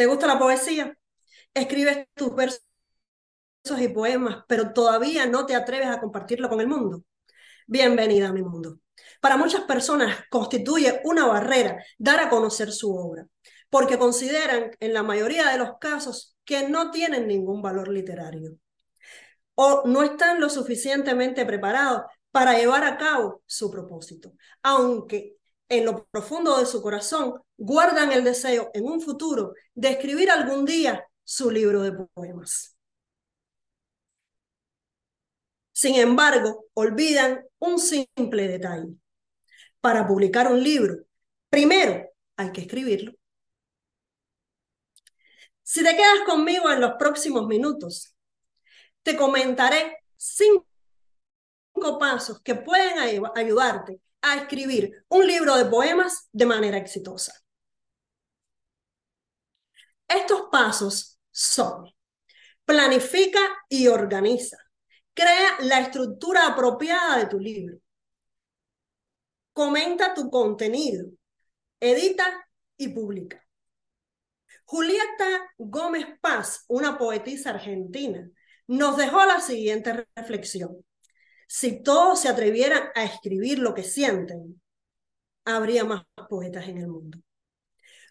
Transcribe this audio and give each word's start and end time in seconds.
¿Te 0.00 0.06
gusta 0.06 0.26
la 0.26 0.38
poesía? 0.38 0.96
Escribes 1.52 2.06
tus 2.14 2.34
versos 2.34 2.62
y 3.78 3.88
poemas, 3.88 4.44
pero 4.48 4.72
todavía 4.72 5.26
no 5.26 5.44
te 5.44 5.54
atreves 5.54 5.88
a 5.88 6.00
compartirlo 6.00 6.48
con 6.48 6.58
el 6.62 6.68
mundo. 6.68 7.04
Bienvenida 7.66 8.28
a 8.28 8.32
mi 8.32 8.40
mundo. 8.40 8.78
Para 9.20 9.36
muchas 9.36 9.64
personas 9.64 10.24
constituye 10.30 11.02
una 11.04 11.26
barrera 11.26 11.84
dar 11.98 12.18
a 12.18 12.30
conocer 12.30 12.72
su 12.72 12.96
obra, 12.96 13.26
porque 13.68 13.98
consideran 13.98 14.70
en 14.80 14.94
la 14.94 15.02
mayoría 15.02 15.50
de 15.50 15.58
los 15.58 15.72
casos 15.78 16.34
que 16.46 16.66
no 16.66 16.90
tienen 16.90 17.28
ningún 17.28 17.60
valor 17.60 17.88
literario 17.88 18.56
o 19.54 19.82
no 19.84 20.02
están 20.02 20.40
lo 20.40 20.48
suficientemente 20.48 21.44
preparados 21.44 22.04
para 22.30 22.56
llevar 22.56 22.84
a 22.84 22.96
cabo 22.96 23.42
su 23.44 23.70
propósito, 23.70 24.32
aunque 24.62 25.36
en 25.70 25.84
lo 25.86 26.04
profundo 26.06 26.58
de 26.58 26.66
su 26.66 26.82
corazón 26.82 27.40
guardan 27.56 28.12
el 28.12 28.24
deseo 28.24 28.70
en 28.74 28.84
un 28.84 29.00
futuro 29.00 29.54
de 29.72 29.90
escribir 29.90 30.30
algún 30.30 30.66
día 30.66 31.06
su 31.24 31.50
libro 31.50 31.82
de 31.82 31.92
poemas. 31.92 32.76
Sin 35.72 35.94
embargo, 35.94 36.66
olvidan 36.74 37.42
un 37.60 37.78
simple 37.78 38.48
detalle. 38.48 38.96
Para 39.80 40.06
publicar 40.06 40.52
un 40.52 40.62
libro, 40.62 40.96
primero 41.48 42.10
hay 42.36 42.52
que 42.52 42.62
escribirlo. 42.62 43.12
Si 45.62 45.84
te 45.84 45.96
quedas 45.96 46.20
conmigo 46.26 46.68
en 46.70 46.80
los 46.80 46.94
próximos 46.98 47.46
minutos, 47.46 48.14
te 49.02 49.16
comentaré 49.16 49.98
cinco 50.16 50.66
pasos 51.98 52.40
que 52.42 52.56
pueden 52.56 52.98
ayudarte 53.34 54.00
a 54.22 54.36
escribir 54.36 55.04
un 55.08 55.26
libro 55.26 55.56
de 55.56 55.66
poemas 55.66 56.28
de 56.32 56.46
manera 56.46 56.76
exitosa. 56.76 57.32
Estos 60.08 60.48
pasos 60.50 61.18
son, 61.30 61.92
planifica 62.64 63.40
y 63.68 63.86
organiza. 63.88 64.56
Crea 65.14 65.58
la 65.60 65.80
estructura 65.80 66.46
apropiada 66.46 67.18
de 67.18 67.26
tu 67.26 67.38
libro. 67.38 67.78
Comenta 69.52 70.14
tu 70.14 70.30
contenido. 70.30 71.06
Edita 71.78 72.46
y 72.76 72.88
publica. 72.88 73.44
Julieta 74.64 75.52
Gómez 75.58 76.06
Paz, 76.20 76.64
una 76.68 76.96
poetisa 76.96 77.50
argentina, 77.50 78.30
nos 78.68 78.96
dejó 78.96 79.24
la 79.26 79.40
siguiente 79.40 80.06
reflexión. 80.14 80.84
Si 81.52 81.82
todos 81.82 82.20
se 82.20 82.28
atrevieran 82.28 82.90
a 82.94 83.02
escribir 83.02 83.58
lo 83.58 83.74
que 83.74 83.82
sienten, 83.82 84.62
habría 85.44 85.82
más 85.82 86.04
poetas 86.28 86.68
en 86.68 86.78
el 86.78 86.86
mundo. 86.86 87.18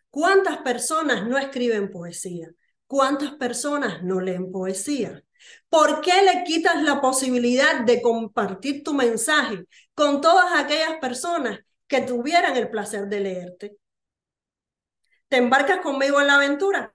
¿Cuántas 0.10 0.58
personas 0.58 1.26
no 1.26 1.38
escriben 1.38 1.90
poesía? 1.90 2.50
¿Cuántas 2.86 3.36
personas 3.36 4.04
no 4.04 4.20
leen 4.20 4.52
poesía? 4.52 5.24
¿Por 5.70 6.02
qué 6.02 6.22
le 6.22 6.44
quitas 6.44 6.84
la 6.84 7.00
posibilidad 7.00 7.80
de 7.86 8.02
compartir 8.02 8.84
tu 8.84 8.94
mensaje 8.94 9.64
con 9.94 10.20
todas 10.20 10.60
aquellas 10.60 10.98
personas 11.00 11.62
que 11.88 12.02
tuvieran 12.02 12.58
el 12.58 12.70
placer 12.70 13.08
de 13.08 13.20
leerte? 13.22 13.78
¿Te 15.30 15.38
embarcas 15.38 15.80
conmigo 15.80 16.20
en 16.20 16.28
la 16.28 16.36
aventura? 16.36 16.94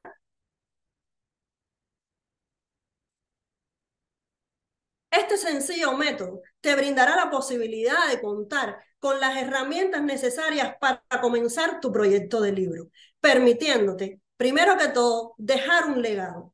Este 5.17 5.37
sencillo 5.37 5.97
método 5.97 6.43
te 6.61 6.75
brindará 6.75 7.15
la 7.15 7.31
posibilidad 7.31 8.09
de 8.11 8.20
contar 8.20 8.83
con 8.98 9.20
las 9.20 9.36
herramientas 9.36 10.02
necesarias 10.02 10.75
para 10.80 11.02
comenzar 11.20 11.79
tu 11.80 11.92
proyecto 11.92 12.41
de 12.41 12.51
libro, 12.51 12.89
permitiéndote, 13.20 14.20
primero 14.36 14.77
que 14.77 14.89
todo, 14.89 15.35
dejar 15.39 15.86
un 15.86 16.03
legado, 16.03 16.53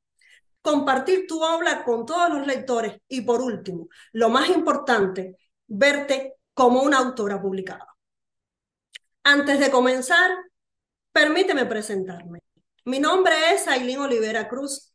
compartir 0.60 1.26
tu 1.26 1.42
obra 1.42 1.84
con 1.84 2.04
todos 2.04 2.28
los 2.28 2.46
lectores 2.46 3.00
y, 3.08 3.22
por 3.22 3.40
último, 3.40 3.88
lo 4.12 4.28
más 4.28 4.50
importante, 4.50 5.38
verte 5.66 6.34
como 6.52 6.82
una 6.82 6.98
autora 6.98 7.40
publicada. 7.40 7.86
Antes 9.22 9.58
de 9.58 9.70
comenzar, 9.70 10.32
permíteme 11.12 11.64
presentarme. 11.64 12.40
Mi 12.84 12.98
nombre 12.98 13.54
es 13.54 13.66
Aileen 13.68 14.00
Olivera 14.00 14.48
Cruz. 14.48 14.92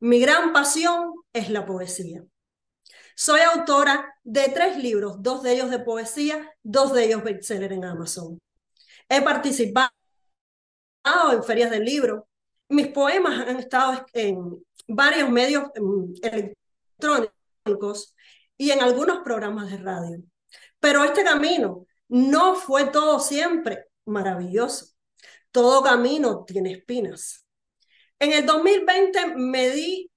Mi 0.00 0.20
gran 0.20 0.52
pasión 0.52 1.14
es 1.32 1.48
la 1.48 1.64
poesía. 1.64 2.22
Soy 3.14 3.40
autora 3.40 4.14
de 4.22 4.48
tres 4.48 4.76
libros, 4.76 5.16
dos 5.20 5.42
de 5.42 5.52
ellos 5.52 5.70
de 5.70 5.78
poesía, 5.78 6.52
dos 6.62 6.92
de 6.92 7.04
ellos 7.04 7.22
bestseller 7.22 7.72
en 7.72 7.84
Amazon. 7.84 8.38
He 9.08 9.20
participado 9.22 9.90
en 11.32 11.42
ferias 11.44 11.70
del 11.70 11.84
libro. 11.84 12.28
Mis 12.68 12.88
poemas 12.88 13.48
han 13.48 13.56
estado 13.58 14.06
en 14.12 14.64
varios 14.86 15.28
medios 15.30 15.64
electrónicos 16.22 18.14
y 18.56 18.70
en 18.70 18.82
algunos 18.82 19.20
programas 19.24 19.70
de 19.70 19.78
radio. 19.78 20.22
Pero 20.78 21.04
este 21.04 21.24
camino 21.24 21.86
no 22.08 22.54
fue 22.54 22.86
todo 22.86 23.20
siempre 23.20 23.86
maravilloso. 24.04 24.86
Todo 25.50 25.82
camino 25.82 26.44
tiene 26.44 26.72
espinas. 26.72 27.44
En 28.18 28.32
el 28.32 28.46
2020 28.46 29.36
me 29.36 29.70
di 29.70 30.09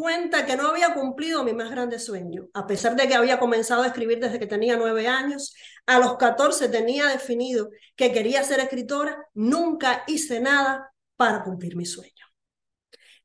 cuenta 0.00 0.46
que 0.46 0.56
no 0.56 0.68
había 0.68 0.94
cumplido 0.94 1.44
mi 1.44 1.52
más 1.52 1.70
grande 1.70 1.98
sueño, 1.98 2.48
a 2.54 2.66
pesar 2.66 2.96
de 2.96 3.06
que 3.06 3.14
había 3.14 3.38
comenzado 3.38 3.82
a 3.82 3.88
escribir 3.88 4.18
desde 4.18 4.38
que 4.38 4.46
tenía 4.46 4.74
nueve 4.78 5.06
años, 5.06 5.54
a 5.84 5.98
los 5.98 6.16
catorce 6.16 6.70
tenía 6.70 7.06
definido 7.08 7.68
que 7.96 8.10
quería 8.10 8.42
ser 8.42 8.60
escritora, 8.60 9.28
nunca 9.34 10.04
hice 10.06 10.40
nada 10.40 10.90
para 11.16 11.44
cumplir 11.44 11.76
mi 11.76 11.84
sueño. 11.84 12.24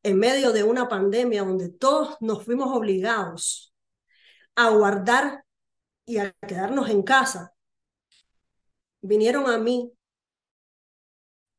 En 0.03 0.19
medio 0.19 0.51
de 0.51 0.63
una 0.63 0.89
pandemia 0.89 1.43
donde 1.43 1.69
todos 1.69 2.17
nos 2.19 2.43
fuimos 2.43 2.75
obligados 2.75 3.73
a 4.55 4.69
guardar 4.69 5.45
y 6.05 6.17
a 6.17 6.33
quedarnos 6.45 6.89
en 6.89 7.03
casa, 7.03 7.53
vinieron 8.99 9.49
a 9.49 9.57
mí 9.57 9.93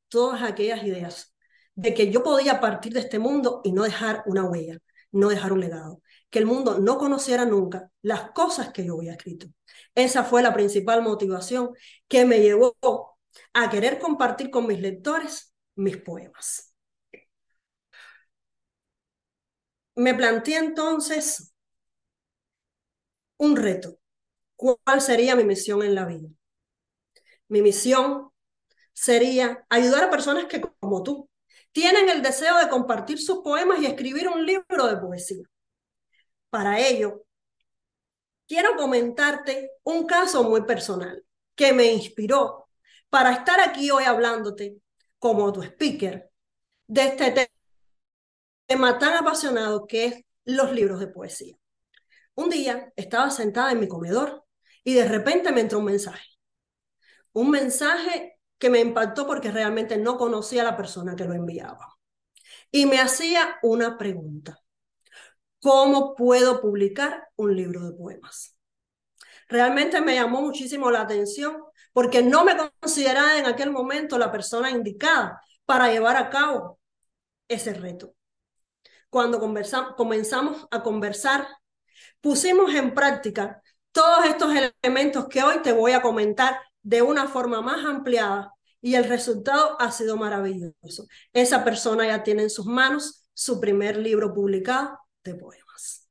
todas 0.08 0.42
aquellas 0.42 0.82
ideas 0.84 1.34
de 1.74 1.94
que 1.94 2.10
yo 2.10 2.22
podía 2.22 2.60
partir 2.60 2.92
de 2.92 3.00
este 3.00 3.18
mundo 3.18 3.62
y 3.64 3.72
no 3.72 3.82
dejar 3.82 4.22
una 4.26 4.44
huella 4.44 4.78
no 5.12 5.28
dejar 5.28 5.52
un 5.52 5.60
legado, 5.60 6.02
que 6.30 6.38
el 6.38 6.46
mundo 6.46 6.78
no 6.78 6.98
conociera 6.98 7.44
nunca 7.44 7.90
las 8.02 8.30
cosas 8.32 8.72
que 8.72 8.84
yo 8.84 8.94
había 8.96 9.12
escrito. 9.12 9.46
Esa 9.94 10.24
fue 10.24 10.42
la 10.42 10.54
principal 10.54 11.02
motivación 11.02 11.70
que 12.08 12.24
me 12.24 12.40
llevó 12.40 12.76
a 13.54 13.70
querer 13.70 13.98
compartir 13.98 14.50
con 14.50 14.66
mis 14.66 14.80
lectores 14.80 15.52
mis 15.76 15.96
poemas. 15.98 16.74
Me 19.96 20.14
planteé 20.14 20.56
entonces 20.58 21.52
un 23.38 23.56
reto. 23.56 23.98
¿Cuál 24.56 25.00
sería 25.02 25.36
mi 25.36 25.44
misión 25.44 25.82
en 25.82 25.94
la 25.96 26.06
vida? 26.06 26.28
Mi 27.48 27.62
misión 27.62 28.30
sería 28.94 29.66
ayudar 29.70 30.04
a 30.04 30.10
personas 30.10 30.46
que 30.46 30.62
como 30.80 31.02
tú 31.02 31.25
tienen 31.76 32.08
el 32.08 32.22
deseo 32.22 32.56
de 32.56 32.70
compartir 32.70 33.18
sus 33.18 33.40
poemas 33.40 33.78
y 33.82 33.84
escribir 33.84 34.30
un 34.30 34.46
libro 34.46 34.86
de 34.86 34.96
poesía. 34.96 35.44
Para 36.48 36.80
ello, 36.80 37.26
quiero 38.48 38.76
comentarte 38.76 39.72
un 39.82 40.06
caso 40.06 40.42
muy 40.42 40.62
personal 40.62 41.22
que 41.54 41.74
me 41.74 41.92
inspiró 41.92 42.70
para 43.10 43.30
estar 43.30 43.60
aquí 43.60 43.90
hoy 43.90 44.04
hablándote 44.04 44.78
como 45.18 45.52
tu 45.52 45.62
speaker 45.62 46.30
de 46.86 47.02
este 47.08 47.50
tema 48.66 48.98
tan 48.98 49.12
apasionado 49.12 49.86
que 49.86 50.06
es 50.06 50.24
los 50.46 50.72
libros 50.72 50.98
de 50.98 51.08
poesía. 51.08 51.58
Un 52.36 52.48
día 52.48 52.90
estaba 52.96 53.28
sentada 53.28 53.72
en 53.72 53.80
mi 53.80 53.86
comedor 53.86 54.46
y 54.82 54.94
de 54.94 55.06
repente 55.06 55.52
me 55.52 55.60
entró 55.60 55.80
un 55.80 55.84
mensaje. 55.84 56.24
Un 57.34 57.50
mensaje 57.50 58.35
que 58.58 58.70
me 58.70 58.80
impactó 58.80 59.26
porque 59.26 59.50
realmente 59.50 59.96
no 59.98 60.16
conocía 60.16 60.62
a 60.62 60.64
la 60.64 60.76
persona 60.76 61.16
que 61.16 61.24
lo 61.24 61.34
enviaba. 61.34 61.98
Y 62.70 62.86
me 62.86 63.00
hacía 63.00 63.58
una 63.62 63.98
pregunta. 63.98 64.58
¿Cómo 65.60 66.14
puedo 66.14 66.60
publicar 66.60 67.28
un 67.36 67.56
libro 67.56 67.84
de 67.84 67.92
poemas? 67.92 68.56
Realmente 69.48 70.00
me 70.00 70.14
llamó 70.14 70.42
muchísimo 70.42 70.90
la 70.90 71.02
atención 71.02 71.62
porque 71.92 72.22
no 72.22 72.44
me 72.44 72.54
consideraba 72.80 73.38
en 73.38 73.46
aquel 73.46 73.70
momento 73.70 74.18
la 74.18 74.30
persona 74.30 74.70
indicada 74.70 75.40
para 75.64 75.90
llevar 75.90 76.16
a 76.16 76.30
cabo 76.30 76.78
ese 77.48 77.72
reto. 77.74 78.14
Cuando 79.08 79.38
comenzamos 79.38 80.66
a 80.70 80.82
conversar, 80.82 81.48
pusimos 82.20 82.74
en 82.74 82.92
práctica 82.92 83.62
todos 83.92 84.26
estos 84.26 84.52
elementos 84.54 85.26
que 85.28 85.42
hoy 85.42 85.62
te 85.62 85.72
voy 85.72 85.92
a 85.92 86.02
comentar 86.02 86.60
de 86.86 87.02
una 87.02 87.26
forma 87.26 87.60
más 87.62 87.84
ampliada 87.84 88.54
y 88.80 88.94
el 88.94 89.08
resultado 89.08 89.76
ha 89.80 89.90
sido 89.90 90.16
maravilloso. 90.16 91.08
Esa 91.32 91.64
persona 91.64 92.06
ya 92.06 92.22
tiene 92.22 92.44
en 92.44 92.50
sus 92.50 92.66
manos 92.66 93.28
su 93.34 93.60
primer 93.60 93.96
libro 93.96 94.32
publicado 94.32 94.96
de 95.24 95.34
poemas. 95.34 96.08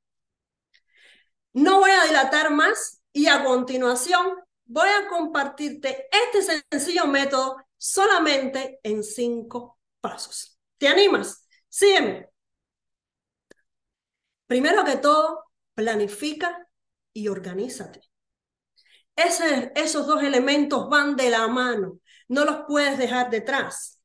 No 1.53 1.79
voy 1.79 1.91
a 1.91 2.03
dilatar 2.03 2.51
más 2.51 3.01
y 3.13 3.27
a 3.27 3.45
continuación 3.45 4.35
voy 4.65 4.89
a 4.89 5.07
compartirte 5.07 6.07
este 6.11 6.65
sencillo 6.69 7.07
método 7.07 7.55
solamente 7.77 8.81
en 8.83 9.01
cinco 9.01 9.79
pasos. 10.01 10.59
¿Te 10.77 10.89
animas? 10.89 11.47
Sígueme. 11.69 12.27
Primero 14.45 14.83
que 14.83 14.97
todo, 14.97 15.45
planifica 15.73 16.67
y 17.13 17.29
organízate. 17.29 18.01
Esos 19.15 20.07
dos 20.07 20.23
elementos 20.23 20.89
van 20.89 21.15
de 21.15 21.29
la 21.29 21.47
mano, 21.47 21.99
no 22.27 22.45
los 22.45 22.65
puedes 22.67 22.97
dejar 22.97 23.29
detrás. 23.29 24.01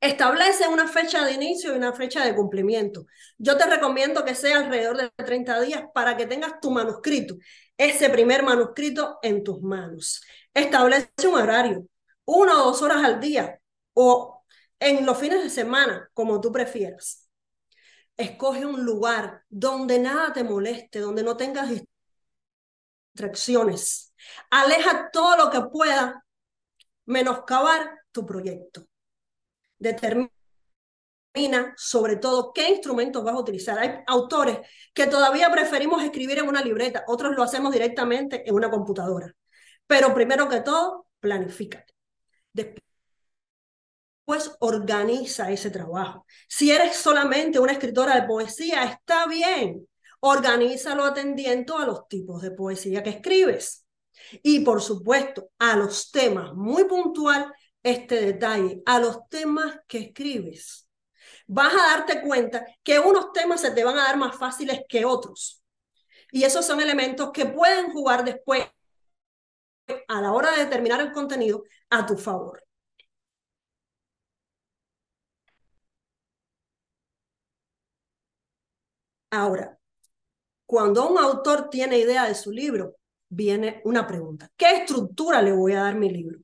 Establece 0.00 0.66
una 0.68 0.88
fecha 0.88 1.24
de 1.24 1.32
inicio 1.32 1.72
y 1.72 1.76
una 1.76 1.92
fecha 1.92 2.24
de 2.24 2.34
cumplimiento. 2.34 3.06
Yo 3.38 3.56
te 3.56 3.66
recomiendo 3.66 4.24
que 4.24 4.34
sea 4.34 4.58
alrededor 4.58 4.96
de 4.96 5.10
30 5.24 5.60
días 5.60 5.84
para 5.94 6.16
que 6.16 6.26
tengas 6.26 6.60
tu 6.60 6.70
manuscrito, 6.70 7.36
ese 7.76 8.10
primer 8.10 8.42
manuscrito 8.42 9.18
en 9.22 9.44
tus 9.44 9.62
manos. 9.62 10.22
Establece 10.54 11.08
un 11.26 11.34
horario, 11.34 11.86
una 12.24 12.62
o 12.62 12.66
dos 12.66 12.82
horas 12.82 13.04
al 13.04 13.20
día 13.20 13.58
o 13.94 14.44
en 14.80 15.06
los 15.06 15.18
fines 15.18 15.42
de 15.42 15.50
semana, 15.50 16.10
como 16.14 16.40
tú 16.40 16.50
prefieras. 16.50 17.28
Escoge 18.16 18.66
un 18.66 18.84
lugar 18.84 19.42
donde 19.48 19.98
nada 19.98 20.32
te 20.32 20.44
moleste, 20.44 21.00
donde 21.00 21.22
no 21.22 21.36
tengas 21.36 21.70
distracciones. 23.12 24.14
Aleja 24.50 25.10
todo 25.12 25.36
lo 25.36 25.50
que 25.50 25.60
pueda 25.62 26.24
menoscabar 27.06 28.00
tu 28.12 28.24
proyecto 28.24 28.86
determina 29.82 30.30
sobre 31.76 32.16
todo 32.16 32.52
qué 32.52 32.68
instrumentos 32.70 33.24
vas 33.24 33.34
a 33.34 33.40
utilizar. 33.40 33.78
Hay 33.78 33.98
autores 34.06 34.58
que 34.94 35.06
todavía 35.06 35.50
preferimos 35.50 36.02
escribir 36.02 36.38
en 36.38 36.48
una 36.48 36.62
libreta, 36.62 37.04
otros 37.08 37.34
lo 37.34 37.42
hacemos 37.42 37.72
directamente 37.72 38.48
en 38.48 38.54
una 38.54 38.70
computadora. 38.70 39.34
Pero 39.86 40.14
primero 40.14 40.48
que 40.48 40.60
todo, 40.60 41.06
planifícate. 41.20 41.94
Después 42.52 42.82
organiza 44.60 45.50
ese 45.50 45.70
trabajo. 45.70 46.26
Si 46.48 46.70
eres 46.70 46.96
solamente 46.96 47.58
una 47.58 47.72
escritora 47.72 48.14
de 48.14 48.26
poesía, 48.26 48.84
está 48.84 49.26
bien. 49.26 49.86
Organízalo 50.24 51.04
atendiendo 51.04 51.78
a 51.78 51.86
los 51.86 52.08
tipos 52.08 52.42
de 52.42 52.52
poesía 52.52 53.02
que 53.02 53.10
escribes. 53.10 53.86
Y 54.42 54.60
por 54.60 54.80
supuesto, 54.80 55.50
a 55.58 55.76
los 55.76 56.10
temas 56.10 56.54
muy 56.54 56.84
puntual 56.84 57.52
este 57.82 58.20
detalle 58.20 58.82
a 58.86 59.00
los 59.00 59.28
temas 59.28 59.80
que 59.88 59.98
escribes. 59.98 60.88
Vas 61.46 61.72
a 61.74 61.96
darte 61.98 62.22
cuenta 62.22 62.64
que 62.82 62.98
unos 62.98 63.32
temas 63.32 63.60
se 63.60 63.72
te 63.72 63.84
van 63.84 63.98
a 63.98 64.04
dar 64.04 64.16
más 64.16 64.36
fáciles 64.36 64.82
que 64.88 65.04
otros. 65.04 65.62
Y 66.30 66.44
esos 66.44 66.64
son 66.66 66.80
elementos 66.80 67.30
que 67.32 67.46
pueden 67.46 67.90
jugar 67.92 68.24
después 68.24 68.64
a 70.08 70.20
la 70.20 70.32
hora 70.32 70.52
de 70.52 70.64
determinar 70.64 71.00
el 71.00 71.12
contenido 71.12 71.64
a 71.90 72.06
tu 72.06 72.16
favor. 72.16 72.62
Ahora, 79.30 79.78
cuando 80.72 81.06
un 81.06 81.18
autor 81.18 81.68
tiene 81.68 81.98
idea 81.98 82.26
de 82.26 82.34
su 82.34 82.50
libro, 82.50 82.96
viene 83.28 83.82
una 83.84 84.06
pregunta. 84.06 84.50
¿Qué 84.56 84.70
estructura 84.76 85.42
le 85.42 85.52
voy 85.52 85.74
a 85.74 85.82
dar 85.82 85.96
mi 85.96 86.08
libro? 86.08 86.38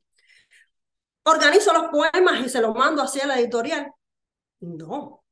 organizo 1.25 1.73
los 1.73 1.89
poemas 1.89 2.45
y 2.45 2.51
se 2.51 2.61
los 2.61 2.75
mando 2.75 3.01
hacia 3.01 3.27
la 3.27 3.41
editorial. 3.41 3.91
No. 4.61 5.25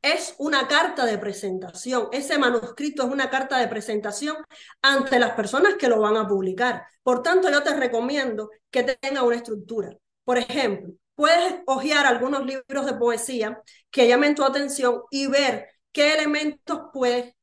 Es 0.00 0.34
una 0.38 0.66
carta 0.66 1.04
de 1.04 1.18
presentación. 1.18 2.08
Ese 2.10 2.38
manuscrito 2.38 3.02
es 3.02 3.10
una 3.10 3.28
carta 3.28 3.58
de 3.58 3.68
presentación 3.68 4.36
ante 4.80 5.18
las 5.18 5.32
personas 5.32 5.74
que 5.74 5.88
lo 5.88 6.00
van 6.00 6.16
a 6.16 6.26
publicar. 6.26 6.86
Por 7.02 7.22
tanto, 7.22 7.50
yo 7.50 7.62
te 7.62 7.76
recomiendo 7.76 8.48
que 8.70 8.82
tenga 8.82 9.24
una 9.24 9.36
estructura. 9.36 9.94
Por 10.24 10.38
ejemplo, 10.38 10.94
puedes 11.14 11.56
hojear 11.66 12.06
algunos 12.06 12.46
libros 12.46 12.86
de 12.86 12.94
poesía 12.94 13.60
que 13.90 14.08
llamen 14.08 14.34
tu 14.34 14.42
atención 14.42 15.02
y 15.10 15.26
ver 15.26 15.68
qué 15.92 16.14
elementos 16.14 16.80
puedes 16.94 17.35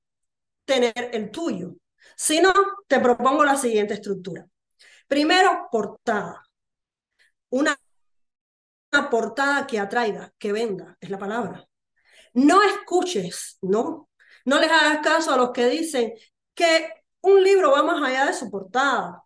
tener 0.66 1.10
el 1.14 1.32
tuyo. 1.32 1.76
Si 2.16 2.42
no, 2.42 2.54
te 2.88 3.00
propongo 3.00 3.44
la 3.44 3.58
siguiente 3.58 3.96
estructura. 3.96 4.48
Primero, 5.08 5.68
portada 5.72 6.44
una, 7.54 7.80
portada 9.12 9.68
que 9.68 9.80
atraiga, 9.80 10.34
que 10.40 10.52
venda, 10.52 10.98
es 11.00 11.10
la 11.12 11.20
palabra. 11.20 11.68
No 12.34 12.64
escuches, 12.64 13.60
no, 13.62 14.10
no 14.46 14.60
les 14.60 14.72
hagas 14.72 15.00
caso 15.04 15.32
a 15.32 15.38
los 15.38 15.52
que 15.52 15.68
dicen 15.68 16.14
que 16.56 16.90
un 17.22 17.44
libro 17.44 17.72
va 17.72 17.84
más 17.84 18.02
allá 18.02 18.26
de 18.26 18.34
su 18.34 18.50
portada. 18.50 19.24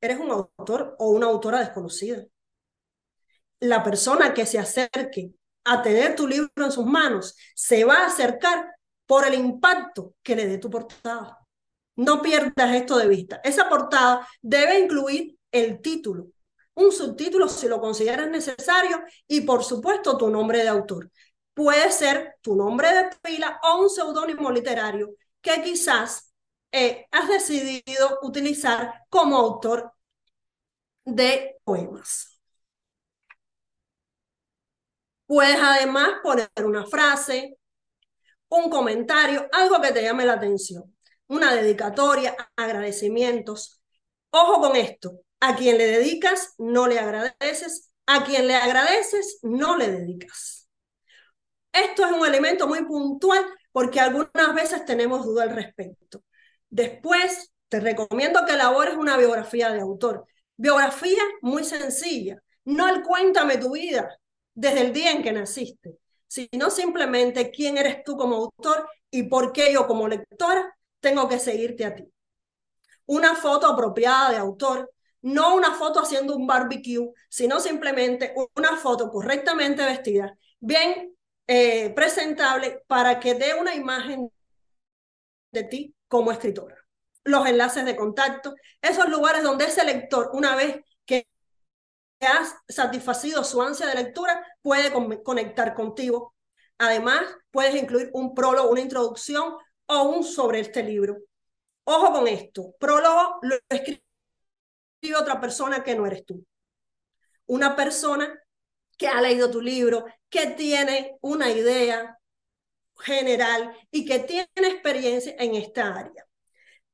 Eres 0.00 0.18
un 0.18 0.32
autor 0.32 0.96
o 0.98 1.10
una 1.10 1.26
autora 1.26 1.60
desconocida. 1.60 2.24
La 3.60 3.84
persona 3.84 4.34
que 4.34 4.46
se 4.46 4.58
acerque 4.58 5.32
a 5.64 5.82
tener 5.82 6.16
tu 6.16 6.26
libro 6.26 6.50
en 6.56 6.72
sus 6.72 6.86
manos 6.86 7.36
se 7.54 7.84
va 7.84 7.98
a 7.98 8.06
acercar 8.06 8.74
por 9.10 9.26
el 9.26 9.34
impacto 9.34 10.14
que 10.22 10.36
le 10.36 10.46
dé 10.46 10.58
tu 10.58 10.70
portada. 10.70 11.36
No 11.96 12.22
pierdas 12.22 12.76
esto 12.76 12.96
de 12.96 13.08
vista. 13.08 13.40
Esa 13.42 13.68
portada 13.68 14.24
debe 14.40 14.78
incluir 14.78 15.36
el 15.50 15.80
título, 15.80 16.28
un 16.74 16.92
subtítulo 16.92 17.48
si 17.48 17.66
lo 17.66 17.80
consideras 17.80 18.30
necesario 18.30 19.02
y 19.26 19.40
por 19.40 19.64
supuesto 19.64 20.16
tu 20.16 20.30
nombre 20.30 20.58
de 20.58 20.68
autor. 20.68 21.10
Puede 21.54 21.90
ser 21.90 22.36
tu 22.40 22.54
nombre 22.54 22.94
de 22.94 23.10
pila 23.20 23.58
o 23.64 23.82
un 23.82 23.90
seudónimo 23.90 24.48
literario 24.52 25.16
que 25.40 25.60
quizás 25.60 26.32
eh, 26.70 27.08
has 27.10 27.26
decidido 27.26 28.20
utilizar 28.22 28.94
como 29.08 29.36
autor 29.38 29.92
de 31.04 31.56
poemas. 31.64 32.40
Puedes 35.26 35.58
además 35.60 36.10
poner 36.22 36.48
una 36.64 36.86
frase, 36.86 37.56
un 38.50 38.68
comentario, 38.70 39.48
algo 39.52 39.80
que 39.80 39.92
te 39.92 40.02
llame 40.02 40.26
la 40.26 40.34
atención, 40.34 40.94
una 41.28 41.54
dedicatoria, 41.54 42.36
agradecimientos. 42.56 43.80
Ojo 44.30 44.60
con 44.60 44.76
esto, 44.76 45.22
a 45.40 45.56
quien 45.56 45.78
le 45.78 45.86
dedicas, 45.86 46.54
no 46.58 46.86
le 46.86 46.98
agradeces. 46.98 47.90
A 48.06 48.24
quien 48.24 48.48
le 48.48 48.56
agradeces, 48.56 49.38
no 49.42 49.76
le 49.76 49.88
dedicas. 49.88 50.68
Esto 51.72 52.04
es 52.04 52.12
un 52.12 52.26
elemento 52.26 52.66
muy 52.66 52.84
puntual 52.84 53.44
porque 53.72 54.00
algunas 54.00 54.54
veces 54.54 54.84
tenemos 54.84 55.24
duda 55.24 55.44
al 55.44 55.50
respecto. 55.50 56.24
Después, 56.68 57.52
te 57.68 57.78
recomiendo 57.78 58.44
que 58.44 58.54
elabores 58.54 58.96
una 58.96 59.16
biografía 59.16 59.70
de 59.70 59.80
autor. 59.80 60.26
Biografía 60.56 61.22
muy 61.40 61.62
sencilla. 61.62 62.42
No 62.64 62.88
el 62.88 63.02
cuéntame 63.02 63.58
tu 63.58 63.72
vida 63.72 64.18
desde 64.54 64.80
el 64.80 64.92
día 64.92 65.12
en 65.12 65.22
que 65.22 65.32
naciste, 65.32 65.96
sino 66.30 66.70
simplemente 66.70 67.50
quién 67.50 67.76
eres 67.76 68.04
tú 68.04 68.16
como 68.16 68.36
autor 68.36 68.88
y 69.10 69.24
por 69.24 69.52
qué 69.52 69.72
yo 69.72 69.88
como 69.88 70.06
lectora 70.06 70.76
tengo 71.00 71.28
que 71.28 71.40
seguirte 71.40 71.84
a 71.84 71.96
ti. 71.96 72.04
Una 73.06 73.34
foto 73.34 73.66
apropiada 73.66 74.30
de 74.30 74.36
autor 74.36 74.92
no 75.22 75.56
una 75.56 75.74
foto 75.74 76.00
haciendo 76.00 76.36
un 76.36 76.46
barbecue, 76.46 77.10
sino 77.28 77.58
simplemente 77.58 78.32
una 78.54 78.76
foto 78.76 79.10
correctamente 79.10 79.84
vestida, 79.84 80.38
bien 80.60 81.16
eh, 81.48 81.90
presentable 81.90 82.84
para 82.86 83.18
que 83.18 83.34
dé 83.34 83.54
una 83.54 83.74
imagen 83.74 84.30
de 85.50 85.64
ti 85.64 85.96
como 86.06 86.30
escritora. 86.30 86.76
Los 87.24 87.44
enlaces 87.46 87.84
de 87.84 87.96
contacto, 87.96 88.54
esos 88.80 89.08
lugares 89.08 89.42
donde 89.42 89.64
ese 89.64 89.84
lector, 89.84 90.30
una 90.32 90.54
vez 90.54 90.80
has 92.26 92.54
satisfacido 92.68 93.44
su 93.44 93.60
ansia 93.62 93.86
de 93.86 93.94
lectura, 93.94 94.46
puede 94.62 94.92
conectar 95.22 95.74
contigo. 95.74 96.34
Además, 96.78 97.22
puedes 97.50 97.74
incluir 97.74 98.10
un 98.12 98.34
prólogo, 98.34 98.70
una 98.70 98.80
introducción 98.80 99.54
o 99.86 100.02
un 100.02 100.24
sobre 100.24 100.60
este 100.60 100.82
libro. 100.82 101.18
Ojo 101.84 102.12
con 102.12 102.28
esto, 102.28 102.74
prólogo 102.78 103.38
lo 103.42 103.56
escribe 103.68 104.02
otra 105.18 105.40
persona 105.40 105.82
que 105.82 105.94
no 105.94 106.06
eres 106.06 106.24
tú. 106.24 106.44
Una 107.46 107.74
persona 107.74 108.38
que 108.96 109.08
ha 109.08 109.20
leído 109.20 109.50
tu 109.50 109.60
libro, 109.60 110.04
que 110.28 110.48
tiene 110.48 111.16
una 111.22 111.50
idea 111.50 112.18
general 112.98 113.74
y 113.90 114.04
que 114.04 114.20
tiene 114.20 114.46
experiencia 114.56 115.34
en 115.38 115.54
esta 115.54 115.94
área. 115.96 116.26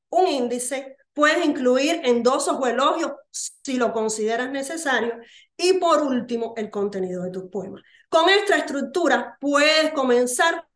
Un 0.09 0.27
índice 0.27 0.95
puedes 1.17 1.43
incluir 1.43 1.99
endosos 2.03 2.59
o 2.59 2.67
elogios 2.67 3.13
si 3.31 3.77
lo 3.77 3.91
consideras 3.91 4.51
necesario. 4.51 5.15
Y 5.57 5.73
por 5.79 6.03
último, 6.03 6.53
el 6.55 6.69
contenido 6.69 7.23
de 7.23 7.31
tus 7.31 7.49
poemas. 7.49 7.81
Con 8.07 8.29
esta 8.29 8.55
estructura 8.55 9.35
puedes 9.41 9.93
comenzar 9.93 10.67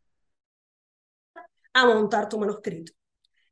a 1.73 1.85
montar 1.85 2.27
tu 2.27 2.39
manuscrito. 2.39 2.91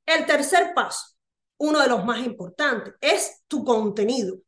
El 0.04 0.26
tercer 0.26 0.74
paso, 0.74 1.16
uno 1.60 1.80
de 1.80 1.90
los 1.90 2.04
más 2.04 2.26
importantes, 2.26 2.96
es 3.02 3.44
tu 3.48 3.64
contenido. 3.64 4.40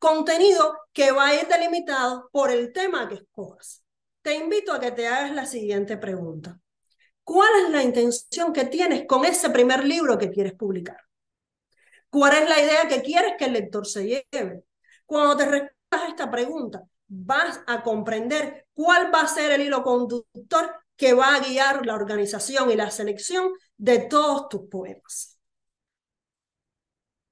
Contenido 0.00 0.76
que 0.92 1.12
va 1.12 1.28
a 1.28 1.34
ir 1.36 1.46
delimitado 1.46 2.28
por 2.32 2.50
el 2.50 2.72
tema 2.72 3.08
que 3.08 3.14
escojas. 3.14 3.84
Te 4.22 4.34
invito 4.34 4.72
a 4.72 4.80
que 4.80 4.90
te 4.90 5.06
hagas 5.06 5.32
la 5.36 5.46
siguiente 5.46 5.96
pregunta. 5.96 6.58
¿Cuál 7.22 7.64
es 7.64 7.70
la 7.70 7.84
intención 7.84 8.52
que 8.52 8.64
tienes 8.64 9.06
con 9.06 9.24
ese 9.24 9.50
primer 9.50 9.84
libro 9.84 10.18
que 10.18 10.32
quieres 10.32 10.54
publicar? 10.54 11.05
¿Cuál 12.16 12.32
es 12.32 12.48
la 12.48 12.58
idea 12.58 12.88
que 12.88 13.02
quieres 13.02 13.34
que 13.38 13.44
el 13.44 13.52
lector 13.52 13.86
se 13.86 14.06
lleve? 14.32 14.64
Cuando 15.04 15.36
te 15.36 15.44
respondas 15.44 15.74
a 15.90 16.08
esta 16.08 16.30
pregunta, 16.30 16.82
vas 17.08 17.60
a 17.66 17.82
comprender 17.82 18.68
cuál 18.72 19.14
va 19.14 19.20
a 19.20 19.28
ser 19.28 19.52
el 19.52 19.60
hilo 19.60 19.82
conductor 19.82 20.76
que 20.96 21.12
va 21.12 21.34
a 21.34 21.40
guiar 21.40 21.84
la 21.84 21.94
organización 21.94 22.70
y 22.70 22.74
la 22.74 22.90
selección 22.90 23.52
de 23.76 23.98
todos 23.98 24.48
tus 24.48 24.62
poemas. 24.62 25.38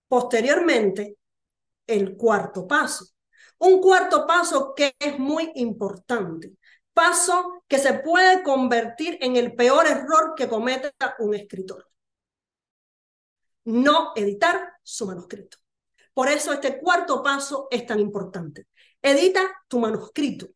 Posteriormente, 0.07 1.17
el 1.87 2.15
cuarto 2.15 2.67
paso. 2.67 3.07
Un 3.61 3.81
cuarto 3.81 4.27
paso 4.27 4.75
que 4.75 4.95
es 4.99 5.19
muy 5.19 5.51
importante. 5.55 6.59
Paso 6.93 7.65
que 7.69 7.79
se 7.79 7.95
puede 7.95 8.43
convertir 8.43 9.17
en 9.23 9.37
el 9.37 9.55
peor 9.55 9.87
error 9.87 10.35
que 10.37 10.47
cometa 10.47 10.93
un 11.21 11.35
escritor. 11.35 11.89
No 13.65 14.13
editar 14.15 14.75
su 14.83 15.07
manuscrito. 15.07 15.59
Por 16.13 16.29
eso 16.29 16.53
este 16.53 16.79
cuarto 16.79 17.23
paso 17.23 17.69
es 17.71 17.87
tan 17.87 17.99
importante. 17.99 18.69
Edita 19.03 19.41
tu 19.69 19.81
manuscrito. 19.81 20.49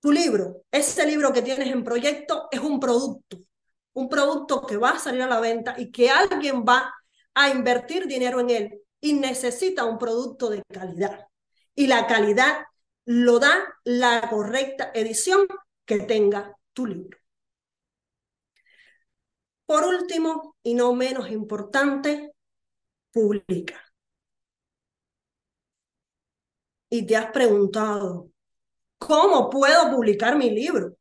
Tu 0.00 0.12
libro, 0.12 0.62
ese 0.70 1.06
libro 1.06 1.32
que 1.32 1.42
tienes 1.42 1.68
en 1.68 1.84
proyecto, 1.84 2.48
es 2.50 2.60
un 2.60 2.78
producto. 2.80 3.38
Un 3.94 4.08
producto 4.08 4.66
que 4.66 4.76
va 4.76 4.90
a 4.90 4.98
salir 4.98 5.22
a 5.22 5.26
la 5.26 5.40
venta 5.40 5.74
y 5.78 5.90
que 5.90 6.10
alguien 6.10 6.64
va 6.64 6.92
a 7.34 7.50
invertir 7.50 8.06
dinero 8.06 8.40
en 8.40 8.50
él 8.50 8.80
y 9.00 9.14
necesita 9.14 9.84
un 9.84 9.98
producto 9.98 10.50
de 10.50 10.62
calidad. 10.72 11.26
Y 11.74 11.86
la 11.86 12.06
calidad 12.06 12.66
lo 13.04 13.38
da 13.38 13.56
la 13.84 14.28
correcta 14.28 14.90
edición 14.94 15.46
que 15.84 16.00
tenga 16.00 16.56
tu 16.72 16.86
libro. 16.86 17.18
Por 19.66 19.84
último, 19.84 20.56
y 20.62 20.74
no 20.74 20.94
menos 20.94 21.30
importante, 21.30 22.32
publica. 23.12 23.80
Y 26.88 27.06
te 27.06 27.16
has 27.16 27.30
preguntado, 27.32 28.30
¿cómo 28.98 29.50
puedo 29.50 29.90
publicar 29.90 30.36
mi 30.36 30.50
libro? 30.50 30.96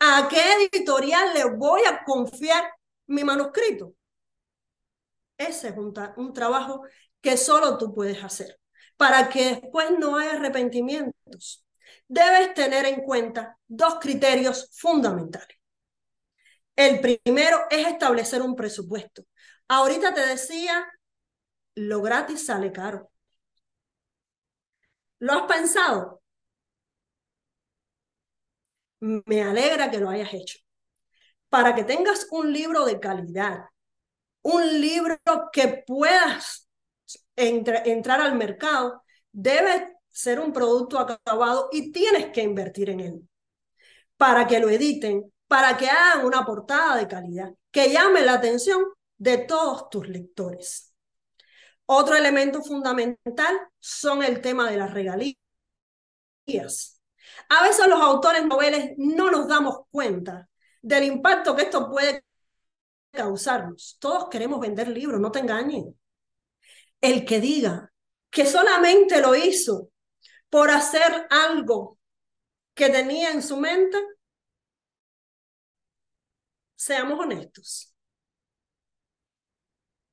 ¿A 0.00 0.28
qué 0.28 0.40
editorial 0.54 1.34
le 1.34 1.44
voy 1.56 1.82
a 1.84 2.04
confiar 2.04 2.64
mi 3.06 3.24
manuscrito? 3.24 3.94
Ese 5.38 5.68
es 5.68 5.76
un, 5.76 5.94
un 6.16 6.32
trabajo 6.32 6.82
que 7.20 7.36
solo 7.36 7.78
tú 7.78 7.94
puedes 7.94 8.22
hacer 8.22 8.58
para 8.96 9.28
que 9.30 9.54
después 9.54 9.90
no 9.98 10.18
haya 10.18 10.32
arrepentimientos. 10.34 11.64
Debes 12.08 12.54
tener 12.54 12.84
en 12.86 13.00
cuenta 13.02 13.58
dos 13.66 13.96
criterios 14.00 14.68
fundamentales. 14.78 15.59
El 16.80 16.98
primero 17.00 17.58
es 17.68 17.86
establecer 17.88 18.40
un 18.40 18.56
presupuesto. 18.56 19.26
Ahorita 19.68 20.14
te 20.14 20.24
decía, 20.24 20.90
lo 21.74 22.00
gratis 22.00 22.46
sale 22.46 22.72
caro. 22.72 23.10
¿Lo 25.18 25.34
has 25.34 25.42
pensado? 25.42 26.22
Me 29.00 29.42
alegra 29.42 29.90
que 29.90 29.98
lo 29.98 30.08
hayas 30.08 30.32
hecho. 30.32 30.58
Para 31.50 31.74
que 31.74 31.84
tengas 31.84 32.26
un 32.30 32.50
libro 32.50 32.86
de 32.86 32.98
calidad, 32.98 33.66
un 34.40 34.80
libro 34.80 35.18
que 35.52 35.84
puedas 35.86 36.66
entrar 37.36 38.22
al 38.22 38.36
mercado, 38.36 39.02
debe 39.32 39.98
ser 40.08 40.40
un 40.40 40.50
producto 40.50 40.98
acabado 40.98 41.68
y 41.72 41.92
tienes 41.92 42.32
que 42.32 42.40
invertir 42.40 42.88
en 42.88 43.00
él 43.00 43.28
para 44.16 44.46
que 44.46 44.60
lo 44.60 44.70
editen, 44.70 45.30
para 45.50 45.76
que 45.76 45.88
hagan 45.90 46.24
una 46.24 46.46
portada 46.46 46.94
de 46.94 47.08
calidad, 47.08 47.52
que 47.72 47.90
llame 47.90 48.20
la 48.20 48.34
atención 48.34 48.84
de 49.18 49.38
todos 49.38 49.90
tus 49.90 50.06
lectores. 50.06 50.94
Otro 51.86 52.14
elemento 52.14 52.62
fundamental 52.62 53.58
son 53.80 54.22
el 54.22 54.40
tema 54.40 54.70
de 54.70 54.76
las 54.76 54.94
regalías. 54.94 55.34
A 57.48 57.64
veces 57.64 57.88
los 57.88 58.00
autores 58.00 58.46
noveles 58.46 58.92
no 58.96 59.32
nos 59.32 59.48
damos 59.48 59.80
cuenta 59.90 60.48
del 60.82 61.02
impacto 61.02 61.56
que 61.56 61.62
esto 61.62 61.90
puede 61.90 62.24
causarnos. 63.10 63.96
Todos 63.98 64.28
queremos 64.28 64.60
vender 64.60 64.86
libros, 64.86 65.20
no 65.20 65.32
te 65.32 65.40
engañes. 65.40 65.84
El 67.00 67.24
que 67.24 67.40
diga 67.40 67.92
que 68.30 68.46
solamente 68.46 69.20
lo 69.20 69.34
hizo 69.34 69.90
por 70.48 70.70
hacer 70.70 71.26
algo 71.28 71.98
que 72.72 72.88
tenía 72.88 73.32
en 73.32 73.42
su 73.42 73.56
mente, 73.56 73.98
seamos 76.80 77.20
honestos. 77.20 77.94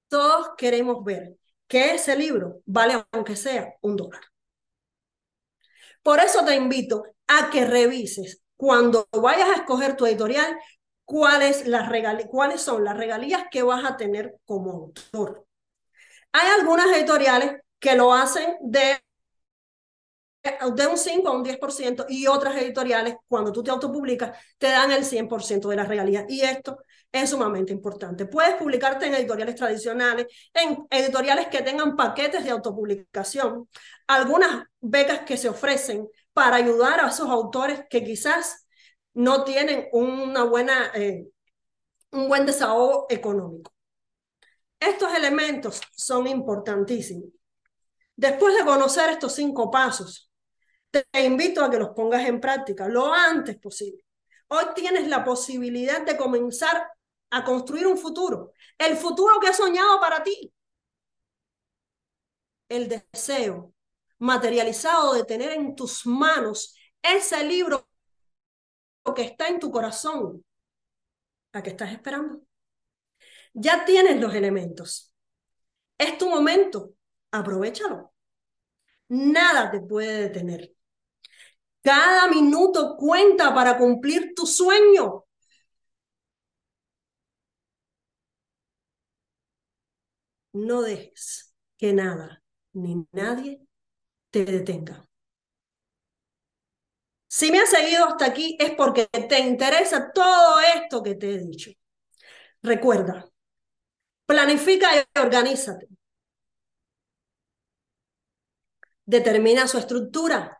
Todos 0.10 0.50
queremos 0.58 1.02
ver 1.04 1.38
que 1.66 1.96
ese 1.96 2.18
libro 2.18 2.62
vale 2.66 3.06
aunque 3.12 3.38
sea 3.38 3.74
un 3.82 3.96
dólar. 3.96 4.22
Por 6.04 6.20
eso 6.20 6.44
te 6.44 6.56
invito 6.56 7.04
a 7.28 7.50
que 7.50 7.66
revises 7.66 8.42
cuando 8.58 9.08
vayas 9.14 9.50
a 9.50 9.56
escoger 9.56 9.96
tu 9.96 10.06
editorial 10.06 10.58
cuáles, 11.06 11.64
cuáles 12.30 12.62
son 12.62 12.84
las 12.84 12.98
regalías 12.98 13.46
que 13.50 13.64
vas 13.64 13.86
a 13.86 13.96
tener 13.96 14.36
como 14.44 14.72
autor. 14.72 15.46
Hay 16.34 16.50
algunas 16.60 16.88
editoriales 16.88 17.62
que 17.80 17.96
lo 17.96 18.14
hacen 18.14 18.58
de, 18.62 19.00
de 20.76 20.88
un 20.88 20.98
5 20.98 21.28
a 21.28 21.32
un 21.32 21.44
10% 21.44 22.06
y 22.10 22.28
otras 22.28 22.56
editoriales, 22.58 23.16
cuando 23.28 23.52
tú 23.52 23.64
te 23.64 23.72
autopublicas, 23.72 24.38
te 24.58 24.68
dan 24.68 24.92
el 24.92 25.04
100% 25.04 25.70
de 25.70 25.76
las 25.76 25.88
regalías. 25.88 26.26
Y 26.28 26.42
esto 26.42 26.80
es 27.12 27.30
sumamente 27.30 27.74
importante. 27.74 28.26
Puedes 28.26 28.56
publicarte 28.56 29.08
en 29.08 29.16
editoriales 29.16 29.56
tradicionales, 29.56 30.28
en 30.54 30.86
editoriales 30.90 31.48
que 31.48 31.62
tengan 31.62 31.96
paquetes 31.96 32.44
de 32.44 32.52
autopublicación, 32.52 33.68
algunas 34.08 34.66
becas 34.80 35.22
que 35.22 35.38
se 35.38 35.50
ofrecen 35.50 36.08
para 36.34 36.58
ayudar 36.58 37.00
a 37.00 37.10
esos 37.10 37.30
autores 37.30 37.82
que 37.90 38.04
quizás 38.04 38.68
no 39.14 39.44
tienen 39.44 39.88
una 39.92 40.44
buena, 40.44 40.92
eh, 40.94 41.28
un 42.12 42.28
buen 42.28 42.46
desahogo 42.46 43.08
económico. 43.10 43.74
Estos 44.80 45.14
elementos 45.16 45.82
son 45.96 46.28
importantísimos. 46.28 47.30
Después 48.16 48.56
de 48.56 48.66
conocer 48.66 49.10
estos 49.10 49.34
cinco 49.34 49.72
pasos, 49.72 50.27
te 50.92 51.06
invito 51.24 51.64
a 51.64 51.70
que 51.70 51.78
los 51.80 51.90
pongas 51.90 52.26
en 52.28 52.40
práctica 52.40 52.88
lo 52.88 53.14
antes 53.14 53.58
posible. 53.58 54.04
Hoy 54.48 54.66
tienes 54.76 55.08
la 55.08 55.24
posibilidad 55.24 56.06
de 56.06 56.18
comenzar 56.18 56.88
a 57.32 57.44
construir 57.44 57.88
un 57.88 57.98
futuro, 57.98 58.54
el 58.78 58.96
futuro 58.98 59.40
que 59.40 59.48
has 59.48 59.58
soñado 59.58 60.00
para 60.00 60.24
ti. 60.24 60.54
El 62.70 62.88
deseo 62.88 63.74
materializado 64.20 65.14
de 65.14 65.24
tener 65.26 65.52
en 65.52 65.76
tus 65.76 66.06
manos 66.06 66.76
ese 67.02 67.44
libro 67.44 67.88
que 69.16 69.24
está 69.24 69.48
en 69.48 69.60
tu 69.60 69.72
corazón. 69.72 70.44
¿A 71.54 71.64
qué 71.64 71.72
estás 71.72 71.92
esperando? 71.92 72.42
Ya 73.54 73.86
tienes 73.86 74.20
los 74.20 74.34
elementos. 74.36 75.14
Es 75.98 76.18
tu 76.18 76.30
momento. 76.30 76.94
Aprovechalo. 77.32 78.14
Nada 79.10 79.72
te 79.72 79.82
puede 79.82 80.22
detener. 80.24 80.77
Cada 81.88 82.28
minuto 82.28 82.98
cuenta 82.98 83.54
para 83.56 83.78
cumplir 83.78 84.34
tu 84.36 84.46
sueño. 84.46 85.24
No 90.54 90.82
dejes 90.82 91.54
que 91.78 91.94
nada 91.94 92.44
ni 92.74 93.06
nadie 93.14 93.62
te 94.32 94.46
detenga. 94.46 95.08
Si 97.30 97.52
me 97.52 97.60
has 97.60 97.70
seguido 97.70 98.06
hasta 98.06 98.26
aquí 98.26 98.58
es 98.60 98.72
porque 98.72 99.06
te 99.08 99.40
interesa 99.40 100.12
todo 100.14 100.60
esto 100.76 101.04
que 101.04 101.16
te 101.16 101.36
he 101.36 101.38
dicho. 101.40 101.72
Recuerda, 102.64 103.30
Planifica 104.28 104.90
y 104.96 105.20
organízate. 105.20 105.88
Determina 109.08 109.68
su 109.68 109.80
estructura. 109.80 110.57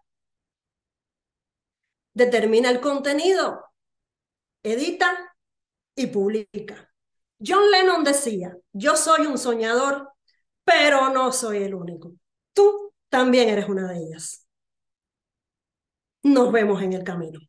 Determina 2.18 2.72
el 2.72 2.82
contenido. 2.82 3.64
Edita 4.64 5.36
y 5.96 6.08
publica. 6.08 6.92
John 7.40 7.70
Lennon 7.70 8.04
decía, 8.04 8.58
yo 8.74 8.96
soy 8.96 9.28
un 9.28 9.38
soñador, 9.38 10.10
pero 10.64 11.12
no 11.12 11.32
soy 11.32 11.62
el 11.62 11.76
único. 11.76 12.14
Tú 12.54 12.92
también 13.10 13.50
eres 13.50 13.70
una 13.70 13.88
de 13.88 14.00
ellas. 14.00 14.48
Nos 16.24 16.52
vemos 16.52 16.82
en 16.82 16.94
el 16.94 17.04
camino. 17.04 17.40